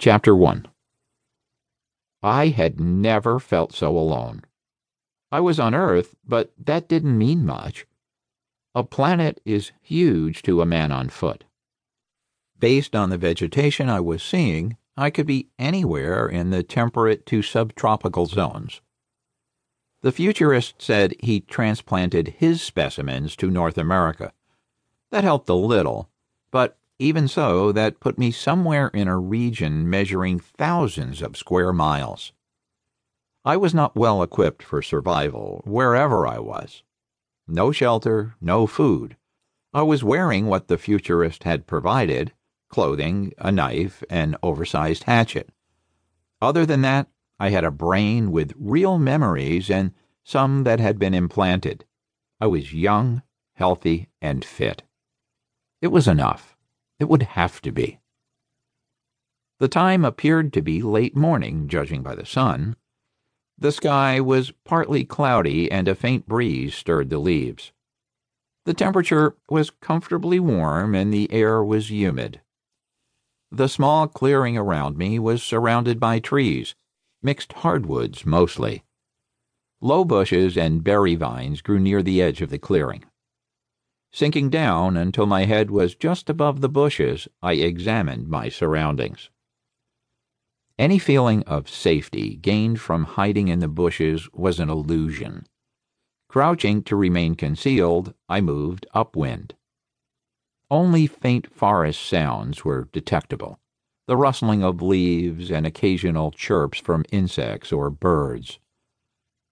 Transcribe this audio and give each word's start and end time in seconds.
Chapter 0.00 0.34
1 0.34 0.66
I 2.22 2.46
had 2.46 2.80
never 2.80 3.38
felt 3.38 3.74
so 3.74 3.98
alone. 3.98 4.44
I 5.30 5.40
was 5.40 5.60
on 5.60 5.74
Earth, 5.74 6.16
but 6.26 6.54
that 6.56 6.88
didn't 6.88 7.18
mean 7.18 7.44
much. 7.44 7.84
A 8.74 8.82
planet 8.82 9.42
is 9.44 9.72
huge 9.82 10.40
to 10.44 10.62
a 10.62 10.64
man 10.64 10.90
on 10.90 11.10
foot. 11.10 11.44
Based 12.58 12.96
on 12.96 13.10
the 13.10 13.18
vegetation 13.18 13.90
I 13.90 14.00
was 14.00 14.22
seeing, 14.22 14.78
I 14.96 15.10
could 15.10 15.26
be 15.26 15.50
anywhere 15.58 16.26
in 16.26 16.48
the 16.48 16.62
temperate 16.62 17.26
to 17.26 17.42
subtropical 17.42 18.24
zones. 18.24 18.80
The 20.00 20.12
futurist 20.12 20.80
said 20.80 21.14
he 21.20 21.40
transplanted 21.40 22.36
his 22.38 22.62
specimens 22.62 23.36
to 23.36 23.50
North 23.50 23.76
America. 23.76 24.32
That 25.10 25.24
helped 25.24 25.50
a 25.50 25.54
little, 25.54 26.08
but 26.50 26.78
even 27.00 27.26
so, 27.26 27.72
that 27.72 27.98
put 28.00 28.18
me 28.18 28.30
somewhere 28.30 28.88
in 28.88 29.08
a 29.08 29.18
region 29.18 29.88
measuring 29.88 30.38
thousands 30.38 31.22
of 31.22 31.36
square 31.36 31.72
miles. 31.72 32.32
I 33.44 33.56
was 33.56 33.74
not 33.74 33.96
well 33.96 34.22
equipped 34.22 34.62
for 34.62 34.82
survival, 34.82 35.62
wherever 35.64 36.26
I 36.26 36.38
was. 36.38 36.82
No 37.48 37.72
shelter, 37.72 38.34
no 38.40 38.66
food. 38.66 39.16
I 39.72 39.82
was 39.82 40.04
wearing 40.04 40.46
what 40.46 40.68
the 40.68 40.78
futurist 40.78 41.44
had 41.44 41.66
provided 41.66 42.32
clothing, 42.70 43.32
a 43.38 43.50
knife, 43.50 44.02
an 44.08 44.36
oversized 44.42 45.04
hatchet. 45.04 45.50
Other 46.40 46.64
than 46.64 46.82
that, 46.82 47.08
I 47.38 47.50
had 47.50 47.64
a 47.64 47.70
brain 47.70 48.30
with 48.30 48.54
real 48.56 48.98
memories 48.98 49.70
and 49.70 49.92
some 50.24 50.64
that 50.64 50.80
had 50.80 50.98
been 50.98 51.14
implanted. 51.14 51.84
I 52.40 52.46
was 52.46 52.72
young, 52.72 53.22
healthy, 53.54 54.08
and 54.22 54.44
fit. 54.44 54.82
It 55.82 55.88
was 55.88 56.06
enough. 56.06 56.49
It 57.00 57.08
would 57.08 57.22
have 57.22 57.60
to 57.62 57.72
be. 57.72 57.98
The 59.58 59.68
time 59.68 60.04
appeared 60.04 60.52
to 60.52 60.62
be 60.62 60.82
late 60.82 61.16
morning, 61.16 61.66
judging 61.66 62.02
by 62.02 62.14
the 62.14 62.26
sun. 62.26 62.76
The 63.58 63.72
sky 63.72 64.20
was 64.20 64.52
partly 64.64 65.04
cloudy, 65.04 65.70
and 65.70 65.88
a 65.88 65.94
faint 65.94 66.26
breeze 66.26 66.74
stirred 66.74 67.10
the 67.10 67.18
leaves. 67.18 67.72
The 68.66 68.74
temperature 68.74 69.36
was 69.48 69.70
comfortably 69.70 70.38
warm, 70.38 70.94
and 70.94 71.12
the 71.12 71.32
air 71.32 71.64
was 71.64 71.90
humid. 71.90 72.40
The 73.50 73.68
small 73.68 74.06
clearing 74.06 74.56
around 74.56 74.96
me 74.96 75.18
was 75.18 75.42
surrounded 75.42 75.98
by 75.98 76.20
trees, 76.20 76.74
mixed 77.22 77.52
hardwoods 77.54 78.24
mostly. 78.24 78.84
Low 79.80 80.04
bushes 80.04 80.56
and 80.56 80.84
berry 80.84 81.16
vines 81.16 81.62
grew 81.62 81.78
near 81.78 82.02
the 82.02 82.22
edge 82.22 82.42
of 82.42 82.50
the 82.50 82.58
clearing. 82.58 83.04
Sinking 84.12 84.50
down 84.50 84.96
until 84.96 85.26
my 85.26 85.44
head 85.44 85.70
was 85.70 85.94
just 85.94 86.28
above 86.28 86.60
the 86.60 86.68
bushes, 86.68 87.28
I 87.42 87.54
examined 87.54 88.28
my 88.28 88.48
surroundings. 88.48 89.30
Any 90.78 90.98
feeling 90.98 91.42
of 91.44 91.68
safety 91.68 92.36
gained 92.36 92.80
from 92.80 93.04
hiding 93.04 93.48
in 93.48 93.60
the 93.60 93.68
bushes 93.68 94.28
was 94.32 94.58
an 94.58 94.70
illusion. 94.70 95.46
Crouching 96.28 96.82
to 96.84 96.96
remain 96.96 97.34
concealed, 97.34 98.14
I 98.28 98.40
moved 98.40 98.86
upwind. 98.94 99.54
Only 100.70 101.06
faint 101.06 101.52
forest 101.52 102.00
sounds 102.00 102.64
were 102.64 102.88
detectable 102.92 103.60
the 104.10 104.16
rustling 104.16 104.64
of 104.64 104.82
leaves 104.82 105.52
and 105.52 105.64
occasional 105.64 106.32
chirps 106.32 106.80
from 106.80 107.04
insects 107.12 107.70
or 107.70 107.90
birds. 107.90 108.58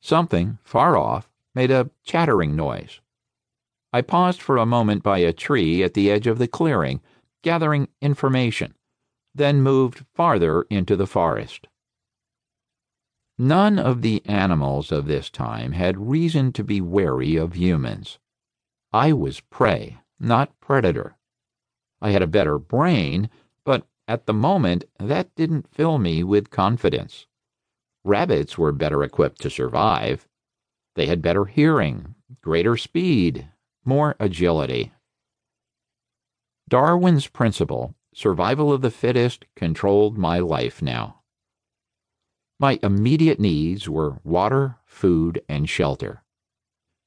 Something, 0.00 0.58
far 0.64 0.96
off, 0.96 1.30
made 1.54 1.70
a 1.70 1.88
chattering 2.02 2.56
noise. 2.56 3.00
I 3.92 4.02
paused 4.02 4.40
for 4.40 4.56
a 4.56 4.66
moment 4.66 5.02
by 5.02 5.18
a 5.18 5.32
tree 5.32 5.82
at 5.82 5.94
the 5.94 6.10
edge 6.10 6.26
of 6.26 6.38
the 6.38 6.46
clearing, 6.46 7.00
gathering 7.42 7.88
information, 8.00 8.74
then 9.34 9.62
moved 9.62 10.04
farther 10.14 10.62
into 10.70 10.94
the 10.94 11.06
forest. 11.06 11.66
None 13.36 13.78
of 13.78 14.02
the 14.02 14.22
animals 14.26 14.92
of 14.92 15.06
this 15.06 15.30
time 15.30 15.72
had 15.72 16.10
reason 16.10 16.52
to 16.52 16.62
be 16.62 16.80
wary 16.80 17.36
of 17.36 17.54
humans. 17.54 18.18
I 18.92 19.12
was 19.12 19.40
prey, 19.40 19.98
not 20.20 20.58
predator. 20.60 21.16
I 22.00 22.10
had 22.10 22.22
a 22.22 22.26
better 22.26 22.58
brain, 22.58 23.30
but 23.64 23.86
at 24.06 24.26
the 24.26 24.34
moment 24.34 24.84
that 24.98 25.34
didn't 25.34 25.72
fill 25.74 25.98
me 25.98 26.22
with 26.22 26.50
confidence. 26.50 27.26
Rabbits 28.04 28.56
were 28.58 28.72
better 28.72 29.02
equipped 29.02 29.40
to 29.40 29.50
survive. 29.50 30.28
They 30.94 31.06
had 31.06 31.22
better 31.22 31.46
hearing, 31.46 32.14
greater 32.42 32.76
speed, 32.76 33.48
more 33.84 34.16
agility. 34.20 34.92
Darwin's 36.68 37.26
principle, 37.26 37.94
survival 38.14 38.72
of 38.72 38.80
the 38.80 38.90
fittest, 38.90 39.44
controlled 39.56 40.16
my 40.16 40.38
life 40.38 40.80
now. 40.80 41.20
My 42.58 42.78
immediate 42.82 43.40
needs 43.40 43.88
were 43.88 44.20
water, 44.22 44.76
food, 44.84 45.42
and 45.48 45.68
shelter. 45.68 46.22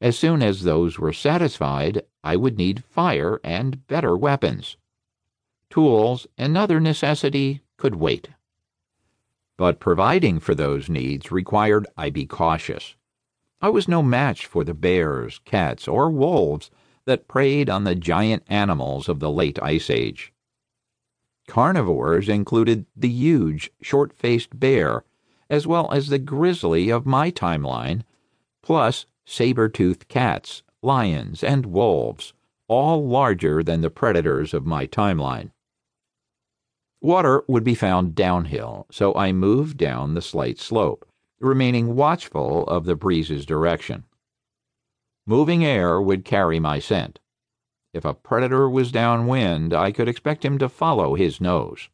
As 0.00 0.18
soon 0.18 0.42
as 0.42 0.62
those 0.62 0.98
were 0.98 1.12
satisfied, 1.12 2.02
I 2.24 2.36
would 2.36 2.56
need 2.56 2.84
fire 2.84 3.40
and 3.44 3.86
better 3.86 4.16
weapons. 4.16 4.76
Tools 5.68 6.26
and 6.38 6.56
other 6.56 6.80
necessity 6.80 7.62
could 7.76 7.96
wait. 7.96 8.30
But 9.58 9.78
providing 9.78 10.40
for 10.40 10.54
those 10.54 10.88
needs 10.88 11.30
required 11.30 11.86
I 11.96 12.08
be 12.10 12.24
cautious. 12.24 12.94
I 13.62 13.68
was 13.68 13.88
no 13.88 14.02
match 14.02 14.46
for 14.46 14.64
the 14.64 14.72
bears, 14.72 15.38
cats, 15.44 15.86
or 15.86 16.08
wolves 16.10 16.70
that 17.04 17.28
preyed 17.28 17.68
on 17.68 17.84
the 17.84 17.94
giant 17.94 18.42
animals 18.48 19.06
of 19.08 19.20
the 19.20 19.30
late 19.30 19.58
Ice 19.62 19.90
Age. 19.90 20.32
Carnivores 21.46 22.28
included 22.28 22.86
the 22.96 23.10
huge, 23.10 23.70
short 23.82 24.14
faced 24.14 24.58
bear, 24.58 25.04
as 25.50 25.66
well 25.66 25.92
as 25.92 26.08
the 26.08 26.18
grizzly 26.18 26.88
of 26.88 27.04
my 27.04 27.30
timeline, 27.30 28.02
plus 28.62 29.04
saber 29.26 29.68
toothed 29.68 30.08
cats, 30.08 30.62
lions, 30.80 31.44
and 31.44 31.66
wolves, 31.66 32.32
all 32.66 33.06
larger 33.06 33.62
than 33.62 33.82
the 33.82 33.90
predators 33.90 34.54
of 34.54 34.64
my 34.64 34.86
timeline. 34.86 35.50
Water 37.02 37.42
would 37.46 37.64
be 37.64 37.74
found 37.74 38.14
downhill, 38.14 38.86
so 38.90 39.14
I 39.14 39.32
moved 39.32 39.76
down 39.76 40.14
the 40.14 40.22
slight 40.22 40.58
slope 40.58 41.09
remaining 41.40 41.96
watchful 41.96 42.64
of 42.64 42.84
the 42.84 42.94
breeze's 42.94 43.46
direction. 43.46 44.04
Moving 45.26 45.64
air 45.64 46.00
would 46.00 46.24
carry 46.24 46.60
my 46.60 46.78
scent. 46.78 47.18
If 47.92 48.04
a 48.04 48.14
predator 48.14 48.68
was 48.68 48.92
downwind, 48.92 49.72
I 49.72 49.90
could 49.90 50.08
expect 50.08 50.44
him 50.44 50.58
to 50.58 50.68
follow 50.68 51.14
his 51.14 51.40
nose. 51.40 51.88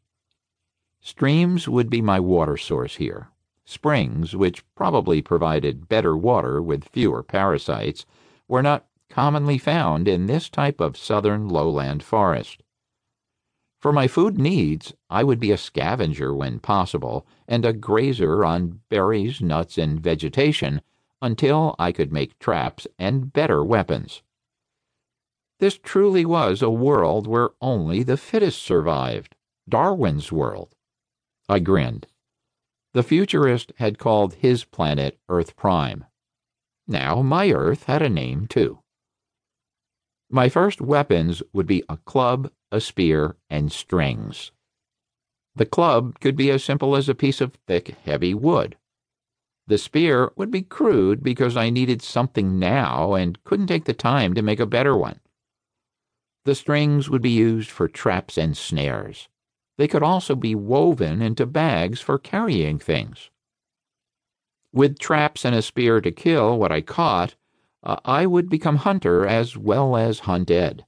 Streams 1.00 1.68
would 1.68 1.88
be 1.88 2.02
my 2.02 2.18
water 2.18 2.56
source 2.56 2.96
here. 2.96 3.30
Springs, 3.64 4.34
which 4.36 4.64
probably 4.74 5.22
provided 5.22 5.88
better 5.88 6.16
water 6.16 6.60
with 6.60 6.88
fewer 6.88 7.22
parasites, 7.22 8.04
were 8.48 8.62
not 8.62 8.86
commonly 9.08 9.58
found 9.58 10.08
in 10.08 10.26
this 10.26 10.48
type 10.48 10.80
of 10.80 10.96
southern 10.96 11.48
lowland 11.48 12.02
forest. 12.02 12.62
For 13.80 13.92
my 13.92 14.08
food 14.08 14.38
needs, 14.38 14.94
I 15.10 15.22
would 15.22 15.38
be 15.38 15.52
a 15.52 15.58
scavenger 15.58 16.34
when 16.34 16.60
possible, 16.60 17.26
and 17.46 17.64
a 17.64 17.72
grazer 17.72 18.44
on 18.44 18.80
berries, 18.88 19.40
nuts, 19.40 19.78
and 19.78 20.00
vegetation 20.00 20.80
until 21.22 21.76
I 21.78 21.92
could 21.92 22.12
make 22.12 22.38
traps 22.38 22.86
and 22.98 23.32
better 23.32 23.64
weapons. 23.64 24.22
This 25.58 25.78
truly 25.78 26.24
was 26.24 26.62
a 26.62 26.70
world 26.70 27.26
where 27.26 27.50
only 27.60 28.02
the 28.02 28.16
fittest 28.16 28.62
survived. 28.62 29.34
Darwin's 29.68 30.30
world. 30.30 30.74
I 31.48 31.58
grinned. 31.58 32.06
The 32.92 33.02
futurist 33.02 33.72
had 33.76 33.98
called 33.98 34.34
his 34.34 34.64
planet 34.64 35.18
Earth 35.28 35.56
Prime. 35.56 36.04
Now 36.86 37.22
my 37.22 37.50
Earth 37.50 37.84
had 37.84 38.02
a 38.02 38.08
name, 38.08 38.46
too. 38.46 38.80
My 40.30 40.48
first 40.48 40.80
weapons 40.80 41.42
would 41.52 41.66
be 41.66 41.82
a 41.88 41.98
club 41.98 42.50
a 42.72 42.80
spear, 42.80 43.36
and 43.48 43.70
strings. 43.70 44.50
The 45.54 45.66
club 45.66 46.20
could 46.20 46.36
be 46.36 46.50
as 46.50 46.64
simple 46.64 46.96
as 46.96 47.08
a 47.08 47.14
piece 47.14 47.40
of 47.40 47.54
thick, 47.66 47.96
heavy 48.04 48.34
wood. 48.34 48.76
The 49.66 49.78
spear 49.78 50.30
would 50.36 50.50
be 50.50 50.62
crude 50.62 51.22
because 51.22 51.56
I 51.56 51.70
needed 51.70 52.02
something 52.02 52.58
now 52.58 53.14
and 53.14 53.42
couldn't 53.44 53.68
take 53.68 53.84
the 53.84 53.94
time 53.94 54.34
to 54.34 54.42
make 54.42 54.60
a 54.60 54.66
better 54.66 54.96
one. 54.96 55.20
The 56.44 56.54
strings 56.54 57.08
would 57.08 57.22
be 57.22 57.30
used 57.30 57.70
for 57.70 57.88
traps 57.88 58.36
and 58.36 58.56
snares. 58.56 59.28
They 59.78 59.88
could 59.88 60.02
also 60.02 60.36
be 60.36 60.54
woven 60.54 61.20
into 61.22 61.46
bags 61.46 62.00
for 62.00 62.18
carrying 62.18 62.78
things. 62.78 63.30
With 64.72 64.98
traps 64.98 65.44
and 65.44 65.54
a 65.54 65.62
spear 65.62 66.00
to 66.00 66.12
kill 66.12 66.58
what 66.58 66.70
I 66.70 66.80
caught, 66.82 67.34
uh, 67.82 67.96
I 68.04 68.26
would 68.26 68.48
become 68.48 68.76
hunter 68.76 69.26
as 69.26 69.56
well 69.56 69.96
as 69.96 70.20
hunted. 70.20 70.84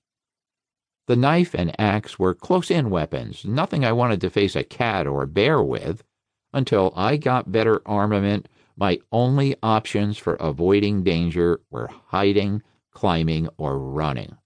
The 1.07 1.17
knife 1.17 1.55
and 1.55 1.75
axe 1.81 2.19
were 2.19 2.35
close 2.35 2.71
in 2.71 2.91
weapons, 2.91 3.45
nothing 3.45 3.85
I 3.85 3.93
wanted 3.93 4.21
to 4.21 4.31
face 4.31 4.55
a 4.55 4.65
cat 4.65 5.07
or 5.07 5.25
bear 5.27 5.63
with. 5.63 6.05
Until 6.53 6.93
I 6.97 7.17
got 7.17 7.53
better 7.53 7.81
armament, 7.87 8.49
my 8.77 9.01
only 9.11 9.57
options 9.63 10.19
for 10.19 10.35
avoiding 10.35 11.03
danger 11.03 11.61
were 11.71 11.91
hiding, 12.09 12.63
climbing, 12.93 13.49
or 13.59 13.79
running. 13.79 14.37